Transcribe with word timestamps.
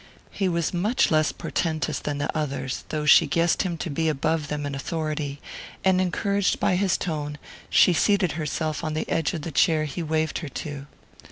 He 0.31 0.49
was 0.49 0.73
much 0.73 1.11
less 1.11 1.31
portentous 1.31 1.99
than 1.99 2.17
the 2.17 2.35
others, 2.35 2.85
though 2.89 3.05
she 3.05 3.27
guessed 3.27 3.61
him 3.61 3.77
to 3.77 3.89
be 3.91 4.09
above 4.09 4.47
them 4.47 4.65
in 4.65 4.73
authority; 4.73 5.39
and 5.85 6.01
encouraged 6.01 6.59
by 6.59 6.75
his 6.75 6.97
tone 6.97 7.37
she 7.69 7.93
seated 7.93 8.31
herself 8.31 8.83
on 8.83 8.95
the 8.95 9.07
edge 9.07 9.35
of 9.35 9.43
the 9.43 9.51
chair 9.51 9.85
he 9.85 10.01
waved 10.01 10.39
her 10.39 10.49
to. 10.49 10.87